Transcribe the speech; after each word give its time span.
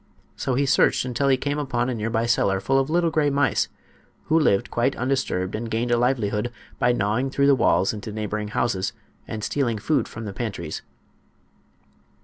So 0.35 0.55
he 0.55 0.65
searched 0.65 1.05
until 1.05 1.27
he 1.27 1.37
came 1.37 1.59
upon 1.59 1.87
a 1.87 1.93
nearby 1.93 2.25
cellar 2.25 2.59
full 2.59 2.79
of 2.79 2.89
little 2.89 3.11
gray 3.11 3.29
mice, 3.29 3.67
who 4.23 4.39
lived 4.39 4.71
quite 4.71 4.95
undisturbed 4.95 5.53
and 5.53 5.69
gained 5.69 5.91
a 5.91 5.97
livelihood 5.99 6.51
by 6.79 6.91
gnawing 6.91 7.29
through 7.29 7.45
the 7.45 7.53
walls 7.53 7.93
into 7.93 8.11
neighboring 8.11 8.47
houses 8.47 8.93
and 9.27 9.43
stealing 9.43 9.77
food 9.77 10.07
from 10.07 10.25
the 10.25 10.33
pantries. 10.33 10.81